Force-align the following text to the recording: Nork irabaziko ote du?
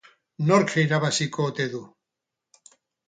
Nork 0.47 0.73
irabaziko 0.83 1.45
ote 1.51 1.67
du? 1.75 1.83